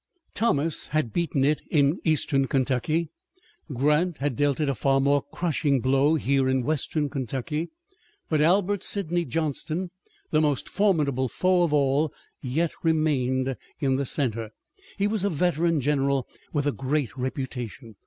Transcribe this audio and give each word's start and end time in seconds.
Thomas 0.33 0.87
had 0.87 1.13
beaten 1.13 1.43
it 1.43 1.61
in 1.69 1.99
Eastern 2.03 2.47
Kentucky, 2.47 3.11
Grant 3.71 4.17
had 4.17 4.35
dealt 4.35 4.59
it 4.59 4.67
a 4.67 4.73
far 4.73 4.99
more 4.99 5.21
crushing 5.31 5.79
blow 5.79 6.15
here 6.15 6.49
in 6.49 6.63
Western 6.63 7.07
Kentucky, 7.07 7.69
but 8.27 8.41
Albert 8.41 8.81
Sidney 8.83 9.25
Johnston, 9.25 9.91
the 10.31 10.41
most 10.41 10.67
formidable 10.67 11.27
foe 11.27 11.61
of 11.61 11.71
all, 11.71 12.11
yet 12.41 12.73
remained 12.81 13.55
in 13.79 13.97
the 13.97 14.05
center. 14.07 14.49
He 14.97 15.05
was 15.05 15.23
a 15.23 15.29
veteran 15.29 15.79
general 15.81 16.27
with 16.51 16.65
a 16.65 16.71
great 16.71 17.15
reputation. 17.15 17.95